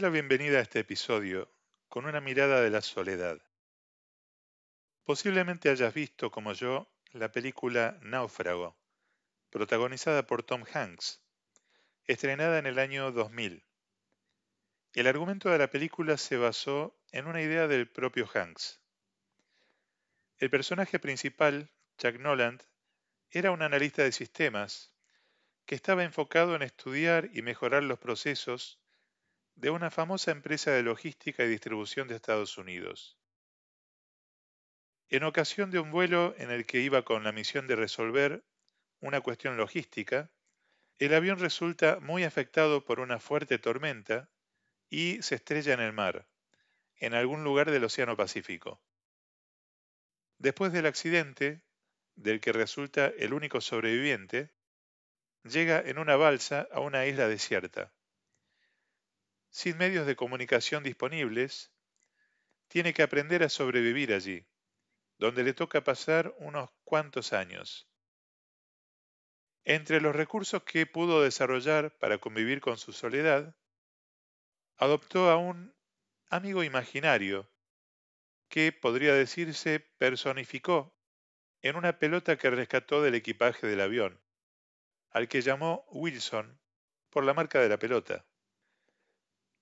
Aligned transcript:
la 0.00 0.10
bienvenida 0.10 0.58
a 0.58 0.62
este 0.62 0.78
episodio 0.78 1.50
con 1.88 2.06
una 2.06 2.20
mirada 2.20 2.60
de 2.60 2.70
la 2.70 2.82
soledad. 2.82 3.40
Posiblemente 5.02 5.70
hayas 5.70 5.92
visto, 5.92 6.30
como 6.30 6.52
yo, 6.52 6.88
la 7.10 7.32
película 7.32 7.98
Náufrago, 8.02 8.76
protagonizada 9.50 10.24
por 10.24 10.44
Tom 10.44 10.62
Hanks, 10.72 11.20
estrenada 12.06 12.60
en 12.60 12.66
el 12.66 12.78
año 12.78 13.10
2000. 13.10 13.64
El 14.92 15.06
argumento 15.08 15.50
de 15.50 15.58
la 15.58 15.68
película 15.68 16.16
se 16.16 16.36
basó 16.36 16.96
en 17.10 17.26
una 17.26 17.42
idea 17.42 17.66
del 17.66 17.88
propio 17.88 18.28
Hanks. 18.32 18.80
El 20.38 20.48
personaje 20.48 21.00
principal, 21.00 21.72
Jack 21.98 22.20
Noland, 22.20 22.62
era 23.32 23.50
un 23.50 23.62
analista 23.62 24.04
de 24.04 24.12
sistemas 24.12 24.92
que 25.66 25.74
estaba 25.74 26.04
enfocado 26.04 26.54
en 26.54 26.62
estudiar 26.62 27.30
y 27.32 27.42
mejorar 27.42 27.82
los 27.82 27.98
procesos 27.98 28.78
de 29.58 29.70
una 29.70 29.90
famosa 29.90 30.30
empresa 30.30 30.70
de 30.70 30.84
logística 30.84 31.44
y 31.44 31.48
distribución 31.48 32.06
de 32.06 32.14
Estados 32.14 32.58
Unidos. 32.58 33.18
En 35.08 35.24
ocasión 35.24 35.72
de 35.72 35.80
un 35.80 35.90
vuelo 35.90 36.32
en 36.38 36.52
el 36.52 36.64
que 36.64 36.80
iba 36.80 37.04
con 37.04 37.24
la 37.24 37.32
misión 37.32 37.66
de 37.66 37.74
resolver 37.74 38.44
una 39.00 39.20
cuestión 39.20 39.56
logística, 39.56 40.30
el 40.98 41.12
avión 41.12 41.40
resulta 41.40 41.98
muy 41.98 42.22
afectado 42.22 42.84
por 42.84 43.00
una 43.00 43.18
fuerte 43.18 43.58
tormenta 43.58 44.30
y 44.90 45.20
se 45.22 45.34
estrella 45.34 45.74
en 45.74 45.80
el 45.80 45.92
mar, 45.92 46.28
en 46.94 47.14
algún 47.14 47.42
lugar 47.42 47.72
del 47.72 47.82
Océano 47.82 48.16
Pacífico. 48.16 48.80
Después 50.38 50.72
del 50.72 50.86
accidente, 50.86 51.64
del 52.14 52.40
que 52.40 52.52
resulta 52.52 53.06
el 53.06 53.32
único 53.32 53.60
sobreviviente, 53.60 54.52
llega 55.42 55.80
en 55.80 55.98
una 55.98 56.14
balsa 56.14 56.68
a 56.70 56.78
una 56.78 57.06
isla 57.06 57.26
desierta 57.26 57.92
sin 59.50 59.76
medios 59.76 60.06
de 60.06 60.16
comunicación 60.16 60.82
disponibles, 60.82 61.72
tiene 62.68 62.92
que 62.92 63.02
aprender 63.02 63.42
a 63.42 63.48
sobrevivir 63.48 64.12
allí, 64.12 64.46
donde 65.18 65.42
le 65.42 65.54
toca 65.54 65.82
pasar 65.82 66.34
unos 66.38 66.70
cuantos 66.84 67.32
años. 67.32 67.88
Entre 69.64 70.00
los 70.00 70.14
recursos 70.14 70.62
que 70.62 70.86
pudo 70.86 71.22
desarrollar 71.22 71.96
para 71.98 72.18
convivir 72.18 72.60
con 72.60 72.78
su 72.78 72.92
soledad, 72.92 73.56
adoptó 74.76 75.30
a 75.30 75.36
un 75.36 75.74
amigo 76.30 76.62
imaginario 76.62 77.50
que, 78.48 78.72
podría 78.72 79.14
decirse, 79.14 79.80
personificó 79.98 80.96
en 81.62 81.76
una 81.76 81.98
pelota 81.98 82.36
que 82.36 82.50
rescató 82.50 83.02
del 83.02 83.14
equipaje 83.14 83.66
del 83.66 83.80
avión, 83.80 84.22
al 85.10 85.28
que 85.28 85.42
llamó 85.42 85.84
Wilson 85.90 86.60
por 87.10 87.24
la 87.24 87.34
marca 87.34 87.60
de 87.60 87.68
la 87.68 87.78
pelota. 87.78 88.27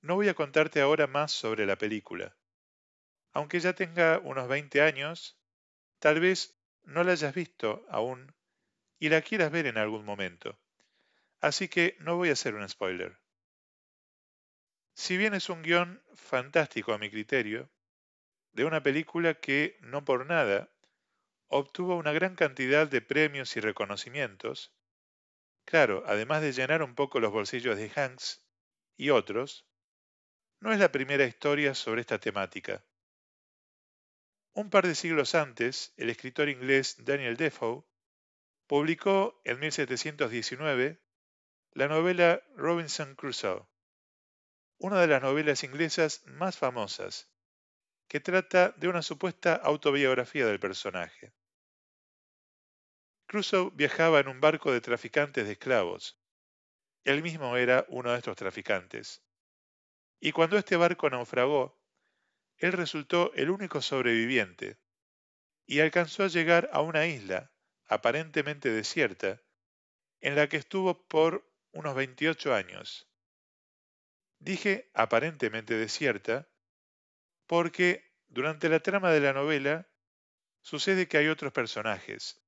No 0.06 0.14
voy 0.14 0.28
a 0.28 0.34
contarte 0.34 0.80
ahora 0.80 1.08
más 1.08 1.32
sobre 1.32 1.66
la 1.66 1.76
película. 1.78 2.36
Aunque 3.32 3.58
ya 3.58 3.72
tenga 3.72 4.20
unos 4.20 4.46
20 4.46 4.80
años, 4.80 5.36
tal 5.98 6.20
vez 6.20 6.56
no 6.84 7.02
la 7.02 7.10
hayas 7.10 7.34
visto 7.34 7.84
aún 7.88 8.32
y 9.00 9.08
la 9.08 9.20
quieras 9.20 9.50
ver 9.50 9.66
en 9.66 9.78
algún 9.78 10.04
momento. 10.04 10.60
Así 11.40 11.66
que 11.66 11.96
no 11.98 12.14
voy 12.14 12.28
a 12.28 12.34
hacer 12.34 12.54
un 12.54 12.68
spoiler. 12.68 13.18
Si 14.94 15.16
bien 15.16 15.34
es 15.34 15.48
un 15.48 15.62
guion 15.62 16.00
fantástico 16.14 16.92
a 16.92 16.98
mi 16.98 17.10
criterio, 17.10 17.68
de 18.52 18.64
una 18.64 18.84
película 18.84 19.34
que, 19.34 19.76
no 19.80 20.04
por 20.04 20.24
nada, 20.24 20.70
obtuvo 21.48 21.96
una 21.96 22.12
gran 22.12 22.36
cantidad 22.36 22.86
de 22.86 23.00
premios 23.00 23.56
y 23.56 23.60
reconocimientos, 23.60 24.72
claro, 25.64 26.04
además 26.06 26.42
de 26.42 26.52
llenar 26.52 26.84
un 26.84 26.94
poco 26.94 27.18
los 27.18 27.32
bolsillos 27.32 27.76
de 27.76 27.90
Hanks 27.90 28.46
y 28.96 29.10
otros, 29.10 29.65
no 30.60 30.72
es 30.72 30.78
la 30.78 30.90
primera 30.90 31.24
historia 31.24 31.74
sobre 31.74 32.00
esta 32.00 32.18
temática. 32.18 32.84
Un 34.52 34.70
par 34.70 34.86
de 34.86 34.94
siglos 34.94 35.34
antes, 35.34 35.92
el 35.96 36.08
escritor 36.08 36.48
inglés 36.48 37.04
Daniel 37.04 37.36
Defoe 37.36 37.84
publicó 38.66 39.40
en 39.44 39.60
1719 39.60 40.98
la 41.72 41.88
novela 41.88 42.42
Robinson 42.56 43.14
Crusoe, 43.16 43.66
una 44.78 45.00
de 45.00 45.06
las 45.08 45.20
novelas 45.22 45.62
inglesas 45.62 46.22
más 46.26 46.56
famosas, 46.56 47.30
que 48.08 48.20
trata 48.20 48.70
de 48.78 48.88
una 48.88 49.02
supuesta 49.02 49.54
autobiografía 49.54 50.46
del 50.46 50.60
personaje. 50.60 51.34
Crusoe 53.26 53.70
viajaba 53.74 54.20
en 54.20 54.28
un 54.28 54.40
barco 54.40 54.72
de 54.72 54.80
traficantes 54.80 55.46
de 55.46 55.52
esclavos. 55.52 56.18
Él 57.04 57.22
mismo 57.22 57.56
era 57.56 57.84
uno 57.88 58.12
de 58.12 58.18
estos 58.18 58.36
traficantes. 58.36 59.25
Y 60.20 60.32
cuando 60.32 60.56
este 60.56 60.76
barco 60.76 61.10
naufragó, 61.10 61.78
él 62.58 62.72
resultó 62.72 63.32
el 63.34 63.50
único 63.50 63.82
sobreviviente 63.82 64.78
y 65.66 65.80
alcanzó 65.80 66.24
a 66.24 66.28
llegar 66.28 66.70
a 66.72 66.80
una 66.80 67.06
isla 67.06 67.52
aparentemente 67.86 68.70
desierta, 68.70 69.42
en 70.20 70.34
la 70.34 70.48
que 70.48 70.56
estuvo 70.56 71.06
por 71.06 71.48
unos 71.72 71.94
28 71.94 72.54
años. 72.54 73.08
Dije 74.38 74.90
aparentemente 74.94 75.74
desierta 75.74 76.48
porque 77.46 78.12
durante 78.28 78.68
la 78.68 78.80
trama 78.80 79.12
de 79.12 79.20
la 79.20 79.32
novela 79.32 79.88
sucede 80.62 81.06
que 81.06 81.18
hay 81.18 81.28
otros 81.28 81.52
personajes, 81.52 82.42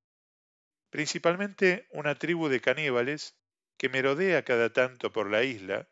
principalmente 0.91 1.87
una 1.91 2.17
tribu 2.17 2.49
de 2.49 2.61
caníbales 2.61 3.37
que 3.77 3.89
merodea 3.89 4.45
cada 4.45 4.73
tanto 4.73 5.13
por 5.13 5.31
la 5.31 5.45
isla 5.45 5.89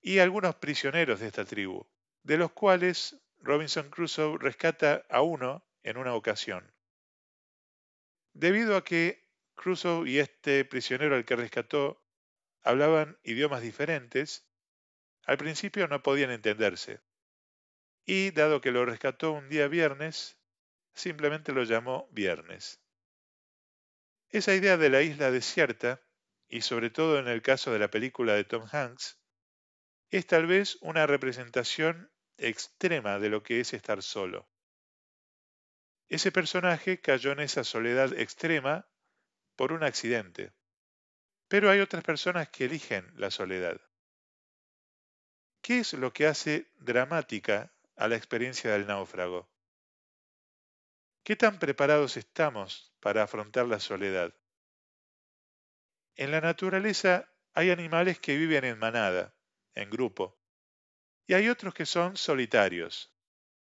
y 0.00 0.18
algunos 0.18 0.56
prisioneros 0.56 1.20
de 1.20 1.26
esta 1.26 1.44
tribu, 1.44 1.86
de 2.22 2.38
los 2.38 2.52
cuales 2.52 3.20
Robinson 3.38 3.90
Crusoe 3.90 4.38
rescata 4.38 5.04
a 5.08 5.22
uno 5.22 5.64
en 5.82 5.96
una 5.96 6.14
ocasión. 6.14 6.72
Debido 8.32 8.76
a 8.76 8.84
que 8.84 9.26
Crusoe 9.54 10.08
y 10.08 10.18
este 10.18 10.64
prisionero 10.64 11.16
al 11.16 11.24
que 11.24 11.36
rescató 11.36 12.02
hablaban 12.62 13.18
idiomas 13.22 13.62
diferentes, 13.62 14.46
al 15.24 15.36
principio 15.38 15.88
no 15.88 16.02
podían 16.02 16.30
entenderse. 16.30 17.00
Y 18.04 18.30
dado 18.30 18.60
que 18.60 18.72
lo 18.72 18.84
rescató 18.84 19.32
un 19.32 19.48
día 19.48 19.68
viernes, 19.68 20.38
simplemente 20.94 21.52
lo 21.52 21.64
llamó 21.64 22.08
viernes. 22.10 22.80
Esa 24.30 24.54
idea 24.54 24.76
de 24.76 24.90
la 24.90 25.02
isla 25.02 25.30
desierta, 25.30 26.00
y 26.48 26.62
sobre 26.62 26.90
todo 26.90 27.18
en 27.18 27.28
el 27.28 27.42
caso 27.42 27.72
de 27.72 27.78
la 27.78 27.90
película 27.90 28.34
de 28.34 28.44
Tom 28.44 28.66
Hanks, 28.70 29.19
es 30.10 30.26
tal 30.26 30.46
vez 30.46 30.76
una 30.80 31.06
representación 31.06 32.10
extrema 32.36 33.18
de 33.18 33.30
lo 33.30 33.42
que 33.42 33.60
es 33.60 33.72
estar 33.72 34.02
solo. 34.02 34.48
Ese 36.08 36.32
personaje 36.32 37.00
cayó 37.00 37.30
en 37.30 37.40
esa 37.40 37.62
soledad 37.62 38.12
extrema 38.18 38.88
por 39.54 39.72
un 39.72 39.84
accidente. 39.84 40.52
Pero 41.46 41.70
hay 41.70 41.80
otras 41.80 42.02
personas 42.02 42.48
que 42.48 42.64
eligen 42.64 43.12
la 43.14 43.30
soledad. 43.30 43.80
¿Qué 45.62 45.78
es 45.80 45.92
lo 45.92 46.12
que 46.12 46.26
hace 46.26 46.72
dramática 46.78 47.72
a 47.94 48.08
la 48.08 48.16
experiencia 48.16 48.72
del 48.72 48.86
náufrago? 48.86 49.48
¿Qué 51.22 51.36
tan 51.36 51.58
preparados 51.58 52.16
estamos 52.16 52.92
para 52.98 53.22
afrontar 53.22 53.66
la 53.66 53.78
soledad? 53.78 54.34
En 56.16 56.32
la 56.32 56.40
naturaleza 56.40 57.28
hay 57.52 57.70
animales 57.70 58.18
que 58.18 58.36
viven 58.36 58.64
en 58.64 58.78
manada, 58.78 59.34
en 59.74 59.90
grupo. 59.90 60.38
Y 61.26 61.34
hay 61.34 61.48
otros 61.48 61.74
que 61.74 61.86
son 61.86 62.16
solitarios 62.16 63.14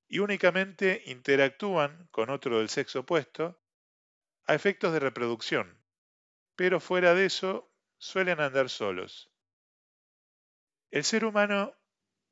y 0.07 0.19
únicamente 0.19 1.03
interactúan 1.05 2.07
con 2.11 2.29
otro 2.29 2.59
del 2.59 2.69
sexo 2.69 3.01
opuesto 3.01 3.59
a 4.45 4.53
efectos 4.53 4.93
de 4.93 4.99
reproducción, 4.99 5.83
pero 6.55 6.79
fuera 6.79 7.13
de 7.13 7.25
eso 7.25 7.71
suelen 7.97 8.39
andar 8.39 8.69
solos. 8.69 9.31
El 10.91 11.03
ser 11.03 11.25
humano 11.25 11.75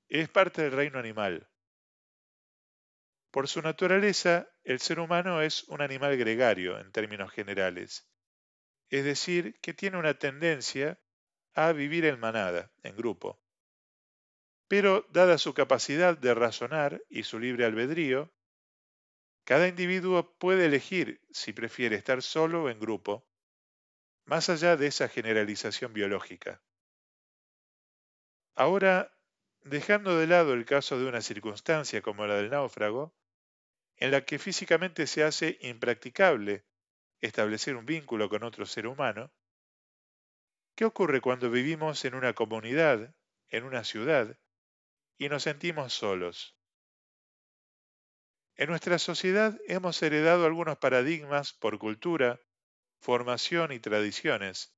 es 0.07 0.29
parte 0.29 0.61
del 0.61 0.71
reino 0.71 0.99
animal. 0.99 1.49
Por 3.31 3.47
su 3.47 3.61
naturaleza, 3.61 4.47
el 4.63 4.79
ser 4.79 4.99
humano 4.99 5.41
es 5.41 5.63
un 5.63 5.81
animal 5.81 6.15
gregario 6.17 6.79
en 6.79 6.91
términos 6.91 7.31
generales, 7.31 8.07
es 8.89 9.03
decir, 9.03 9.59
que 9.59 9.73
tiene 9.73 9.97
una 9.97 10.19
tendencia 10.19 10.99
a 11.55 11.71
vivir 11.71 12.05
en 12.05 12.19
manada, 12.19 12.71
en 12.83 12.95
grupo. 12.95 13.42
Pero 14.75 15.05
dada 15.11 15.37
su 15.37 15.53
capacidad 15.53 16.17
de 16.17 16.33
razonar 16.33 17.03
y 17.07 17.25
su 17.25 17.37
libre 17.37 17.63
albedrío, 17.63 18.33
cada 19.43 19.67
individuo 19.67 20.35
puede 20.39 20.65
elegir 20.65 21.21
si 21.29 21.53
prefiere 21.53 21.95
estar 21.95 22.23
solo 22.23 22.63
o 22.63 22.69
en 22.71 22.79
grupo, 22.79 23.23
más 24.25 24.49
allá 24.49 24.75
de 24.75 24.87
esa 24.87 25.07
generalización 25.09 25.93
biológica. 25.93 26.59
Ahora, 28.55 29.15
dejando 29.61 30.17
de 30.17 30.25
lado 30.25 30.55
el 30.55 30.65
caso 30.65 30.97
de 30.97 31.05
una 31.05 31.21
circunstancia 31.21 32.01
como 32.01 32.25
la 32.25 32.37
del 32.37 32.49
náufrago, 32.49 33.13
en 33.97 34.09
la 34.09 34.25
que 34.25 34.39
físicamente 34.39 35.05
se 35.05 35.23
hace 35.23 35.59
impracticable 35.61 36.65
establecer 37.21 37.75
un 37.75 37.85
vínculo 37.85 38.27
con 38.27 38.41
otro 38.41 38.65
ser 38.65 38.87
humano, 38.87 39.31
¿qué 40.73 40.85
ocurre 40.85 41.21
cuando 41.21 41.51
vivimos 41.51 42.03
en 42.05 42.15
una 42.15 42.33
comunidad, 42.33 43.13
en 43.49 43.65
una 43.65 43.83
ciudad, 43.83 44.35
y 45.23 45.29
nos 45.29 45.43
sentimos 45.43 45.93
solos. 45.93 46.57
En 48.57 48.69
nuestra 48.69 48.99
sociedad 48.99 49.57
hemos 49.67 50.01
heredado 50.03 50.45
algunos 50.45 50.77
paradigmas 50.79 51.53
por 51.53 51.79
cultura, 51.79 52.41
formación 52.99 53.71
y 53.71 53.79
tradiciones, 53.79 54.75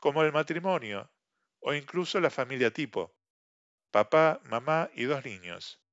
como 0.00 0.22
el 0.22 0.32
matrimonio 0.32 1.12
o 1.60 1.74
incluso 1.74 2.20
la 2.20 2.30
familia 2.30 2.72
tipo, 2.72 3.14
papá, 3.90 4.40
mamá 4.44 4.90
y 4.94 5.04
dos 5.04 5.22
niños, 5.26 5.84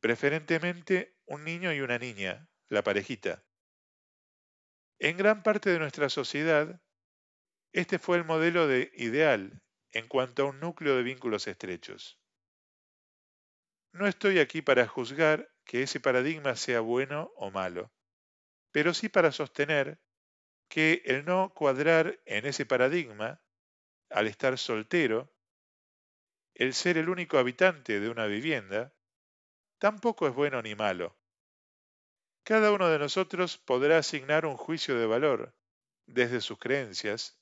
preferentemente 0.00 1.18
un 1.26 1.44
niño 1.44 1.74
y 1.74 1.80
una 1.82 1.98
niña, 1.98 2.48
la 2.68 2.82
parejita. 2.82 3.44
En 4.98 5.18
gran 5.18 5.42
parte 5.42 5.68
de 5.68 5.78
nuestra 5.78 6.08
sociedad, 6.08 6.80
este 7.72 7.98
fue 7.98 8.16
el 8.16 8.24
modelo 8.24 8.66
de 8.66 8.90
ideal 8.94 9.62
en 9.90 10.08
cuanto 10.08 10.44
a 10.44 10.46
un 10.46 10.58
núcleo 10.58 10.96
de 10.96 11.02
vínculos 11.02 11.46
estrechos. 11.46 12.21
No 13.92 14.06
estoy 14.06 14.38
aquí 14.38 14.62
para 14.62 14.88
juzgar 14.88 15.50
que 15.64 15.82
ese 15.82 16.00
paradigma 16.00 16.56
sea 16.56 16.80
bueno 16.80 17.30
o 17.36 17.50
malo, 17.50 17.92
pero 18.70 18.94
sí 18.94 19.08
para 19.08 19.32
sostener 19.32 20.00
que 20.68 21.02
el 21.04 21.24
no 21.26 21.52
cuadrar 21.54 22.20
en 22.24 22.46
ese 22.46 22.66
paradigma, 22.66 23.42
al 24.10 24.28
estar 24.28 24.58
soltero, 24.58 25.34
el 26.54 26.72
ser 26.74 26.96
el 26.96 27.10
único 27.10 27.38
habitante 27.38 28.00
de 28.00 28.08
una 28.08 28.26
vivienda, 28.26 28.94
tampoco 29.78 30.26
es 30.26 30.34
bueno 30.34 30.62
ni 30.62 30.74
malo. 30.74 31.18
Cada 32.44 32.72
uno 32.72 32.88
de 32.88 32.98
nosotros 32.98 33.58
podrá 33.58 33.98
asignar 33.98 34.46
un 34.46 34.56
juicio 34.56 34.98
de 34.98 35.06
valor, 35.06 35.54
desde 36.06 36.40
sus 36.40 36.58
creencias, 36.58 37.38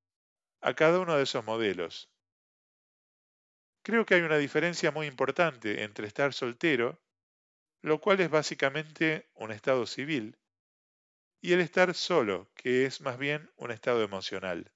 a 0.61 0.75
cada 0.75 1.01
uno 1.01 1.17
de 1.17 1.23
esos 1.25 1.45
modelos. 1.45 2.10
Creo 3.83 4.05
que 4.05 4.15
hay 4.15 4.21
una 4.21 4.37
diferencia 4.37 4.91
muy 4.91 5.07
importante 5.07 5.83
entre 5.83 6.07
estar 6.07 6.35
soltero, 6.35 7.01
lo 7.83 8.01
cual 8.01 8.21
es 8.21 8.29
básicamente 8.31 9.31
un 9.35 9.53
estado 9.53 9.87
civil, 9.87 10.39
y 11.41 11.55
el 11.55 11.61
estar 11.61 11.95
solo, 11.95 12.51
que 12.55 12.85
es 12.85 13.01
más 13.01 13.19
bien 13.19 13.51
un 13.57 13.71
estado 13.71 14.03
emocional. 14.03 14.71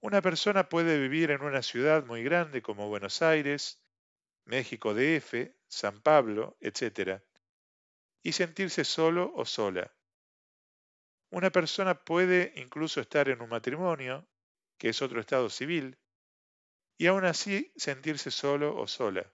Una 0.00 0.20
persona 0.20 0.68
puede 0.68 0.98
vivir 0.98 1.30
en 1.30 1.42
una 1.42 1.62
ciudad 1.62 2.04
muy 2.04 2.24
grande 2.24 2.62
como 2.62 2.88
Buenos 2.88 3.22
Aires, 3.22 3.84
México 4.44 4.94
DF, 4.94 5.54
San 5.68 6.00
Pablo, 6.00 6.56
etc., 6.60 7.22
y 8.22 8.32
sentirse 8.32 8.84
solo 8.84 9.32
o 9.34 9.44
sola. 9.44 9.94
Una 11.30 11.50
persona 11.50 12.02
puede 12.02 12.52
incluso 12.56 13.00
estar 13.00 13.28
en 13.28 13.42
un 13.42 13.50
matrimonio, 13.50 14.26
que 14.76 14.88
es 14.88 15.02
otro 15.02 15.20
estado 15.20 15.50
civil, 15.50 15.98
y 16.98 17.06
aún 17.06 17.24
así 17.24 17.72
sentirse 17.76 18.32
solo 18.32 18.76
o 18.76 18.88
sola. 18.88 19.32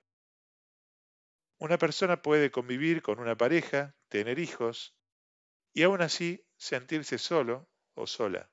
Una 1.59 1.79
persona 1.79 2.21
puede 2.21 2.51
convivir 2.51 3.01
con 3.01 3.19
una 3.19 3.37
pareja, 3.37 3.97
tener 4.09 4.39
hijos, 4.39 4.95
y 5.73 5.83
aún 5.83 6.03
así 6.03 6.47
sentirse 6.59 7.17
solo 7.17 7.71
o 7.95 8.07
sola. 8.07 8.51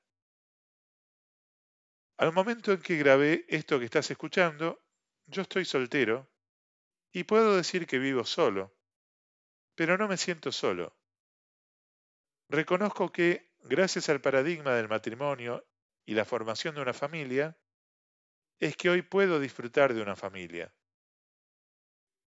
Al 2.16 2.32
momento 2.32 2.72
en 2.72 2.80
que 2.80 2.96
grabé 2.96 3.44
esto 3.48 3.78
que 3.78 3.84
estás 3.84 4.10
escuchando, 4.10 4.82
yo 5.26 5.42
estoy 5.42 5.66
soltero 5.66 6.30
y 7.12 7.24
puedo 7.24 7.54
decir 7.56 7.86
que 7.86 7.98
vivo 7.98 8.24
solo, 8.24 8.74
pero 9.74 9.98
no 9.98 10.08
me 10.08 10.16
siento 10.16 10.52
solo. 10.52 10.96
Reconozco 12.48 13.12
que, 13.12 13.52
gracias 13.60 14.08
al 14.08 14.22
paradigma 14.22 14.74
del 14.74 14.88
matrimonio 14.88 15.66
y 16.06 16.14
la 16.14 16.24
formación 16.24 16.74
de 16.74 16.82
una 16.82 16.94
familia, 16.94 17.58
es 18.58 18.76
que 18.76 18.90
hoy 18.90 19.02
puedo 19.02 19.40
disfrutar 19.40 19.94
de 19.94 20.02
una 20.02 20.16
familia. 20.16 20.74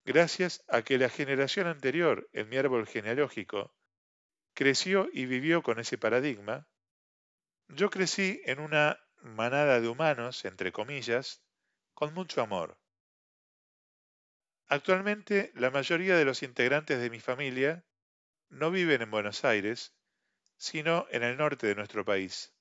Gracias 0.06 0.64
a 0.68 0.84
que 0.84 0.98
la 0.98 1.10
generación 1.10 1.68
anterior 1.68 2.30
en 2.32 2.50
mi 2.50 2.58
árbol 2.58 2.86
genealógico 2.86 3.74
creció 4.54 5.10
y 5.12 5.26
vivió 5.26 5.64
con 5.64 5.80
ese 5.80 5.98
paradigma, 5.98 6.68
yo 7.68 7.90
crecí 7.90 8.42
en 8.46 8.60
una 8.60 9.00
manada 9.22 9.82
de 9.82 9.88
humanos, 9.88 10.46
entre 10.46 10.72
comillas, 10.72 11.44
con 11.94 12.14
mucho 12.14 12.42
amor. 12.42 12.78
Actualmente 14.68 15.52
la 15.56 15.72
mayoría 15.72 16.18
de 16.18 16.26
los 16.26 16.44
integrantes 16.44 17.00
de 17.00 17.10
mi 17.10 17.20
familia 17.20 17.86
no 18.50 18.72
viven 18.72 19.02
en 19.02 19.12
Buenos 19.12 19.44
Aires, 19.44 19.96
sino 20.58 21.08
en 21.10 21.24
el 21.24 21.38
norte 21.38 21.68
de 21.68 21.76
nuestro 21.76 22.06
país. 22.06 22.54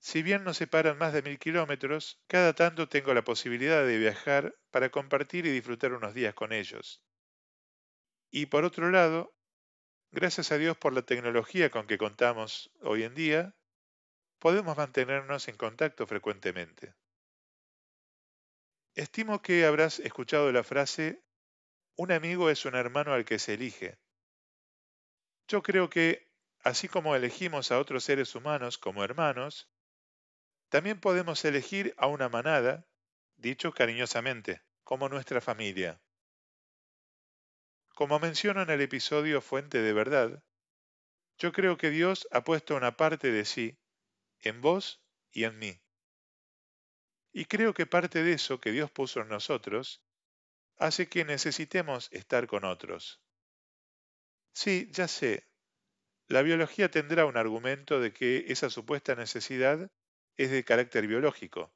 Si 0.00 0.22
bien 0.22 0.44
nos 0.44 0.56
separan 0.56 0.96
más 0.96 1.12
de 1.12 1.20
mil 1.20 1.38
kilómetros, 1.38 2.18
cada 2.26 2.54
tanto 2.54 2.88
tengo 2.88 3.12
la 3.12 3.22
posibilidad 3.22 3.86
de 3.86 3.98
viajar 3.98 4.56
para 4.70 4.90
compartir 4.90 5.44
y 5.44 5.50
disfrutar 5.50 5.92
unos 5.92 6.14
días 6.14 6.32
con 6.32 6.54
ellos. 6.54 7.02
Y 8.30 8.46
por 8.46 8.64
otro 8.64 8.90
lado, 8.90 9.36
gracias 10.10 10.52
a 10.52 10.58
Dios 10.58 10.76
por 10.78 10.94
la 10.94 11.02
tecnología 11.02 11.70
con 11.70 11.86
que 11.86 11.98
contamos 11.98 12.72
hoy 12.80 13.02
en 13.02 13.14
día, 13.14 13.54
podemos 14.38 14.74
mantenernos 14.74 15.48
en 15.48 15.58
contacto 15.58 16.06
frecuentemente. 16.06 16.94
Estimo 18.94 19.42
que 19.42 19.66
habrás 19.66 19.98
escuchado 19.98 20.50
la 20.50 20.64
frase, 20.64 21.22
un 21.96 22.10
amigo 22.10 22.48
es 22.48 22.64
un 22.64 22.74
hermano 22.74 23.12
al 23.12 23.26
que 23.26 23.38
se 23.38 23.54
elige. 23.54 23.98
Yo 25.46 25.62
creo 25.62 25.90
que, 25.90 26.32
así 26.60 26.88
como 26.88 27.14
elegimos 27.14 27.70
a 27.70 27.78
otros 27.78 28.04
seres 28.04 28.34
humanos 28.34 28.78
como 28.78 29.04
hermanos, 29.04 29.69
también 30.70 31.00
podemos 31.00 31.44
elegir 31.44 31.94
a 31.98 32.06
una 32.06 32.28
manada, 32.28 32.86
dicho 33.36 33.72
cariñosamente, 33.72 34.62
como 34.84 35.08
nuestra 35.08 35.40
familia. 35.40 36.00
Como 37.94 38.20
menciono 38.20 38.62
en 38.62 38.70
el 38.70 38.80
episodio 38.80 39.42
Fuente 39.42 39.82
de 39.82 39.92
Verdad, 39.92 40.42
yo 41.38 41.52
creo 41.52 41.76
que 41.76 41.90
Dios 41.90 42.28
ha 42.30 42.44
puesto 42.44 42.76
una 42.76 42.96
parte 42.96 43.32
de 43.32 43.44
sí 43.44 43.78
en 44.38 44.60
vos 44.60 45.02
y 45.32 45.44
en 45.44 45.58
mí. 45.58 45.80
Y 47.32 47.46
creo 47.46 47.74
que 47.74 47.86
parte 47.86 48.22
de 48.22 48.32
eso 48.32 48.60
que 48.60 48.70
Dios 48.70 48.92
puso 48.92 49.20
en 49.20 49.28
nosotros 49.28 50.02
hace 50.78 51.08
que 51.08 51.24
necesitemos 51.24 52.08
estar 52.12 52.46
con 52.46 52.64
otros. 52.64 53.20
Sí, 54.52 54.88
ya 54.92 55.08
sé, 55.08 55.48
la 56.28 56.42
biología 56.42 56.90
tendrá 56.92 57.26
un 57.26 57.36
argumento 57.36 58.00
de 58.00 58.12
que 58.12 58.44
esa 58.48 58.70
supuesta 58.70 59.16
necesidad 59.16 59.90
es 60.36 60.50
de 60.50 60.64
carácter 60.64 61.06
biológico. 61.06 61.72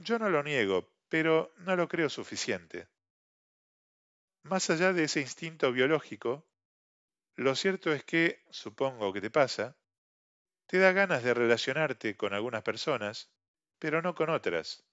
Yo 0.00 0.18
no 0.18 0.28
lo 0.28 0.42
niego, 0.42 0.92
pero 1.08 1.52
no 1.58 1.76
lo 1.76 1.88
creo 1.88 2.10
suficiente. 2.10 2.88
Más 4.42 4.70
allá 4.70 4.92
de 4.92 5.04
ese 5.04 5.20
instinto 5.20 5.72
biológico, 5.72 6.46
lo 7.36 7.54
cierto 7.54 7.92
es 7.92 8.04
que, 8.04 8.44
supongo 8.50 9.12
que 9.12 9.20
te 9.20 9.30
pasa, 9.30 9.76
te 10.66 10.78
da 10.78 10.92
ganas 10.92 11.22
de 11.22 11.34
relacionarte 11.34 12.16
con 12.16 12.34
algunas 12.34 12.62
personas, 12.62 13.30
pero 13.78 14.02
no 14.02 14.14
con 14.14 14.30
otras. 14.30 14.84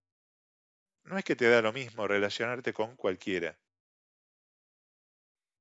No 1.03 1.17
es 1.17 1.23
que 1.23 1.35
te 1.35 1.49
da 1.49 1.61
lo 1.61 1.73
mismo 1.73 2.07
relacionarte 2.07 2.73
con 2.73 2.95
cualquiera. 2.95 3.59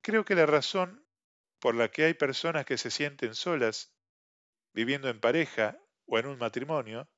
Creo 0.01 0.23
que 0.23 0.35
la 0.35 0.45
razón 0.45 1.05
por 1.59 1.75
la 1.75 1.89
que 1.89 2.05
hay 2.05 2.13
personas 2.13 2.65
que 2.65 2.77
se 2.77 2.91
sienten 2.91 3.33
solas, 3.35 3.93
viviendo 4.73 5.09
en 5.09 5.19
pareja 5.19 5.79
o 6.05 6.19
en 6.19 6.27
un 6.27 6.37
matrimonio, 6.37 7.09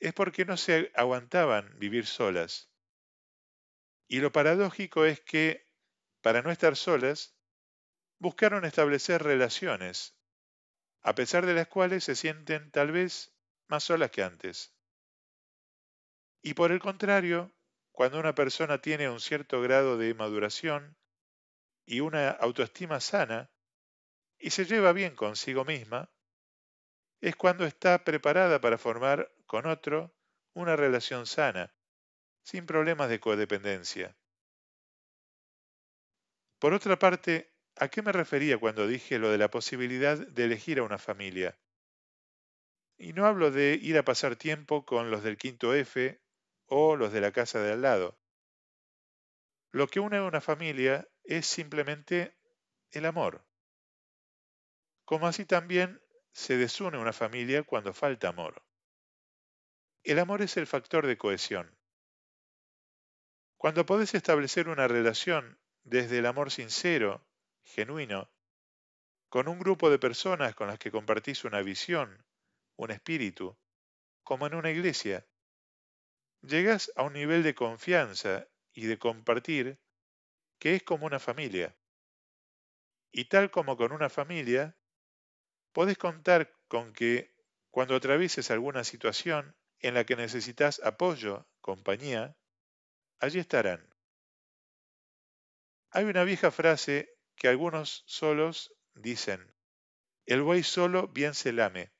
es 0.00 0.12
porque 0.12 0.44
no 0.44 0.56
se 0.56 0.90
aguantaban 0.94 1.78
vivir 1.78 2.06
solas. 2.06 2.70
Y 4.08 4.20
lo 4.20 4.32
paradójico 4.32 5.04
es 5.04 5.20
que, 5.20 5.66
para 6.20 6.42
no 6.42 6.50
estar 6.50 6.76
solas, 6.76 7.36
buscaron 8.18 8.64
establecer 8.64 9.22
relaciones, 9.22 10.16
a 11.02 11.14
pesar 11.14 11.46
de 11.46 11.54
las 11.54 11.68
cuales 11.68 12.04
se 12.04 12.14
sienten 12.14 12.70
tal 12.70 12.92
vez 12.92 13.34
más 13.68 13.84
solas 13.84 14.10
que 14.10 14.22
antes. 14.22 14.74
Y 16.42 16.54
por 16.54 16.72
el 16.72 16.80
contrario, 16.80 17.54
cuando 17.92 18.18
una 18.18 18.34
persona 18.34 18.80
tiene 18.80 19.08
un 19.08 19.20
cierto 19.20 19.62
grado 19.62 19.96
de 19.96 20.14
maduración 20.14 20.96
y 21.86 22.00
una 22.00 22.30
autoestima 22.30 23.00
sana, 23.00 23.50
y 24.38 24.50
se 24.50 24.64
lleva 24.64 24.92
bien 24.92 25.14
consigo 25.14 25.64
misma, 25.64 26.13
es 27.24 27.36
cuando 27.36 27.64
está 27.64 28.04
preparada 28.04 28.60
para 28.60 28.76
formar 28.76 29.32
con 29.46 29.64
otro 29.64 30.14
una 30.52 30.76
relación 30.76 31.24
sana, 31.24 31.74
sin 32.42 32.66
problemas 32.66 33.08
de 33.08 33.18
codependencia. 33.18 34.14
Por 36.58 36.74
otra 36.74 36.98
parte, 36.98 37.50
¿a 37.76 37.88
qué 37.88 38.02
me 38.02 38.12
refería 38.12 38.58
cuando 38.58 38.86
dije 38.86 39.18
lo 39.18 39.30
de 39.30 39.38
la 39.38 39.50
posibilidad 39.50 40.18
de 40.18 40.44
elegir 40.44 40.78
a 40.78 40.82
una 40.82 40.98
familia? 40.98 41.58
Y 42.98 43.14
no 43.14 43.24
hablo 43.24 43.50
de 43.50 43.78
ir 43.80 43.96
a 43.96 44.04
pasar 44.04 44.36
tiempo 44.36 44.84
con 44.84 45.10
los 45.10 45.22
del 45.22 45.38
quinto 45.38 45.74
F 45.74 46.20
o 46.66 46.94
los 46.94 47.10
de 47.10 47.22
la 47.22 47.32
casa 47.32 47.58
de 47.58 47.72
al 47.72 47.80
lado. 47.80 48.20
Lo 49.70 49.86
que 49.86 49.98
une 49.98 50.18
a 50.18 50.24
una 50.24 50.42
familia 50.42 51.08
es 51.22 51.46
simplemente 51.46 52.36
el 52.90 53.06
amor. 53.06 53.46
Como 55.06 55.26
así 55.26 55.46
también 55.46 56.03
se 56.34 56.56
desune 56.56 56.98
una 56.98 57.12
familia 57.12 57.62
cuando 57.62 57.94
falta 57.94 58.28
amor. 58.28 58.62
El 60.02 60.18
amor 60.18 60.42
es 60.42 60.56
el 60.56 60.66
factor 60.66 61.06
de 61.06 61.16
cohesión. 61.16 61.78
Cuando 63.56 63.86
podés 63.86 64.14
establecer 64.14 64.68
una 64.68 64.88
relación 64.88 65.60
desde 65.84 66.18
el 66.18 66.26
amor 66.26 66.50
sincero, 66.50 67.24
genuino, 67.62 68.28
con 69.28 69.48
un 69.48 69.60
grupo 69.60 69.90
de 69.90 70.00
personas 70.00 70.54
con 70.56 70.66
las 70.66 70.78
que 70.78 70.90
compartís 70.90 71.44
una 71.44 71.62
visión, 71.62 72.26
un 72.76 72.90
espíritu, 72.90 73.56
como 74.24 74.48
en 74.48 74.54
una 74.54 74.70
iglesia, 74.70 75.24
llegas 76.42 76.92
a 76.96 77.04
un 77.04 77.12
nivel 77.12 77.44
de 77.44 77.54
confianza 77.54 78.48
y 78.72 78.86
de 78.86 78.98
compartir 78.98 79.78
que 80.58 80.74
es 80.74 80.82
como 80.82 81.06
una 81.06 81.20
familia. 81.20 81.76
Y 83.12 83.26
tal 83.26 83.52
como 83.52 83.76
con 83.76 83.92
una 83.92 84.10
familia, 84.10 84.76
podés 85.74 85.98
contar 85.98 86.56
con 86.68 86.94
que 86.94 87.34
cuando 87.70 87.96
atravieses 87.96 88.50
alguna 88.50 88.84
situación 88.84 89.54
en 89.80 89.94
la 89.94 90.04
que 90.04 90.16
necesitas 90.16 90.80
apoyo, 90.82 91.46
compañía, 91.60 92.36
allí 93.18 93.40
estarán. 93.40 93.92
Hay 95.90 96.04
una 96.04 96.24
vieja 96.24 96.50
frase 96.50 97.18
que 97.34 97.48
algunos 97.48 98.04
solos 98.06 98.72
dicen, 98.94 99.52
el 100.26 100.42
buey 100.42 100.62
solo 100.62 101.08
bien 101.08 101.34
se 101.34 101.52
lame. 101.52 101.92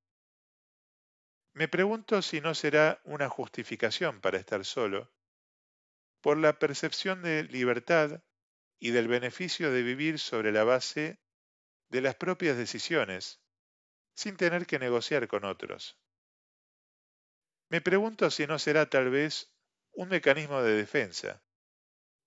Me 1.52 1.68
pregunto 1.68 2.22
si 2.22 2.40
no 2.40 2.54
será 2.54 3.00
una 3.04 3.28
justificación 3.28 4.20
para 4.20 4.38
estar 4.38 4.64
solo, 4.64 5.12
por 6.20 6.38
la 6.38 6.58
percepción 6.58 7.22
de 7.22 7.42
libertad 7.44 8.22
y 8.78 8.92
del 8.92 9.08
beneficio 9.08 9.72
de 9.72 9.82
vivir 9.82 10.18
sobre 10.18 10.52
la 10.52 10.64
base 10.64 11.20
de 11.88 12.00
las 12.00 12.14
propias 12.14 12.56
decisiones, 12.56 13.43
sin 14.14 14.36
tener 14.36 14.66
que 14.66 14.78
negociar 14.78 15.28
con 15.28 15.44
otros. 15.44 15.98
Me 17.70 17.80
pregunto 17.80 18.30
si 18.30 18.46
no 18.46 18.58
será 18.58 18.88
tal 18.88 19.10
vez 19.10 19.52
un 19.92 20.08
mecanismo 20.08 20.62
de 20.62 20.74
defensa, 20.74 21.42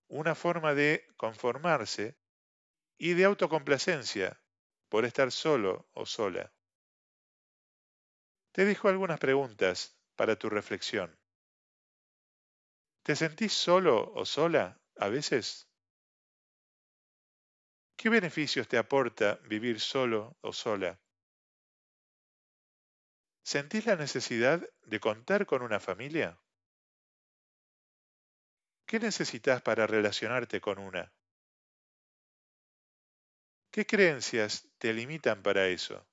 una 0.08 0.34
forma 0.34 0.74
de 0.74 1.06
conformarse 1.16 2.18
y 2.98 3.14
de 3.14 3.24
autocomplacencia 3.24 4.42
por 4.88 5.04
estar 5.04 5.32
solo 5.32 5.88
o 5.92 6.06
sola. 6.06 6.52
Te 8.52 8.64
dejo 8.64 8.88
algunas 8.88 9.18
preguntas 9.20 9.98
para 10.16 10.36
tu 10.36 10.50
reflexión. 10.50 11.18
¿Te 13.02 13.16
sentís 13.16 13.52
solo 13.54 14.12
o 14.14 14.24
sola 14.24 14.80
a 14.96 15.08
veces? 15.08 15.68
¿Qué 17.96 18.08
beneficios 18.08 18.66
te 18.66 18.78
aporta 18.78 19.40
vivir 19.44 19.78
solo 19.80 20.36
o 20.40 20.52
sola? 20.52 21.00
¿Sentís 23.54 23.86
la 23.86 23.96
necesidad 23.96 24.60
de 24.82 25.00
contar 25.00 25.46
con 25.46 25.62
una 25.62 25.80
familia? 25.80 26.38
¿Qué 28.84 29.00
necesitas 29.00 29.62
para 29.62 29.86
relacionarte 29.86 30.60
con 30.60 30.78
una? 30.78 31.10
¿Qué 33.70 33.86
creencias 33.86 34.68
te 34.76 34.92
limitan 34.92 35.42
para 35.42 35.66
eso? 35.66 36.06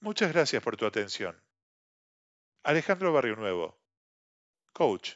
Muchas 0.00 0.34
gracias 0.34 0.62
por 0.62 0.76
tu 0.76 0.84
atención. 0.84 1.42
Alejandro 2.62 3.10
Barrio 3.10 3.36
Nuevo, 3.36 3.80
coach 4.74 5.14